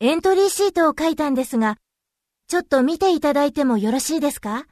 [0.00, 1.76] エントリーシートを書いたんですが、
[2.46, 4.64] ちょっと見ていただいてもよろしいですか？